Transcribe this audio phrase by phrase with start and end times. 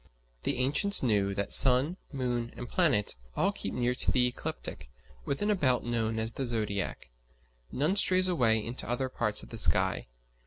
[0.41, 4.89] The ancients knew that sun moon and planets all keep near to the ecliptic,
[5.25, 7.11] within a belt known as the zodiac:
[7.71, 10.07] none strays away into other parts of the sky.